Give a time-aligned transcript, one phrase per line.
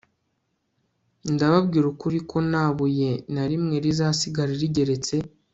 [1.33, 5.15] Ndababwira ukuri ko na buye nta rimwe rizasigara rigeretse